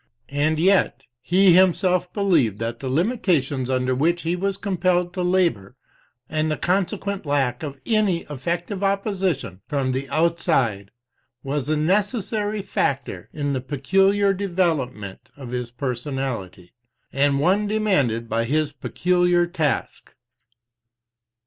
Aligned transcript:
And 0.29 0.57
yet, 0.59 1.03
he 1.21 1.53
himself 1.53 2.11
believed 2.11 2.57
that 2.57 2.79
the 2.79 2.89
limitations 2.89 3.69
under 3.69 3.93
which 3.93 4.23
he 4.23 4.35
was 4.35 4.57
compelled 4.57 5.13
to 5.13 5.21
labor, 5.21 5.75
and 6.27 6.49
the 6.49 6.57
consequent 6.57 7.23
lack 7.23 7.61
of 7.61 7.79
any 7.85 8.23
effective 8.23 8.83
opposition 8.83 9.61
from 9.67 9.91
the 9.91 10.09
outside, 10.09 10.89
was 11.43 11.69
a 11.69 11.77
necessary 11.77 12.63
factor 12.63 13.29
in 13.31 13.53
the 13.53 13.61
peculiar 13.61 14.33
development 14.33 15.29
of 15.37 15.51
his 15.51 15.69
personality, 15.69 16.71
and 17.13 17.39
one 17.39 17.67
demanded 17.67 18.27
by 18.27 18.45
his 18.45 18.73
peculiar 18.73 19.45
task. 19.45 20.15